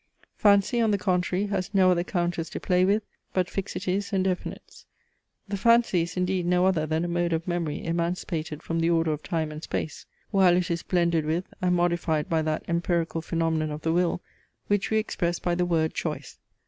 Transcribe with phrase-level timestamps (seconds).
[0.35, 3.03] FANCY, on the contrary, has no other counters to play with,
[3.33, 4.85] but fixities and definites.
[5.47, 9.11] The fancy is indeed no other than a mode of memory emancipated from the order
[9.11, 13.69] of time and space; while it is blended with, and modified by that empirical phaenomenon
[13.69, 14.23] of the will,
[14.65, 16.39] which we express by the word Choice.